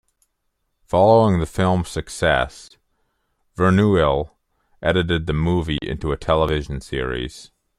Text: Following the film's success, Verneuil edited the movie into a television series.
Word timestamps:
Following 0.87 1.37
the 1.37 1.45
film's 1.45 1.89
success, 1.89 2.71
Verneuil 3.55 4.35
edited 4.81 5.27
the 5.27 5.33
movie 5.33 5.77
into 5.83 6.11
a 6.11 6.17
television 6.17 6.81
series. 6.81 7.51